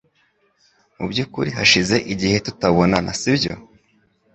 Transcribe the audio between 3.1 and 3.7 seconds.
sibyo?